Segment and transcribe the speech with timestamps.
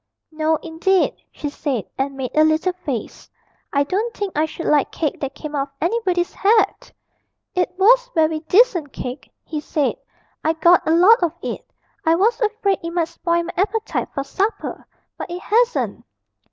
[0.31, 3.29] 'No, indeed,' she said, and made a little face;
[3.71, 6.91] 'I don't think I should like cake that came out of anybody's hat!'
[7.53, 9.95] 'It was very decent cake,' he said;
[10.43, 11.71] 'I got a lot of it.
[12.03, 14.87] I was afraid it might spoil my appetite for supper
[15.19, 16.03] but it hasn't.'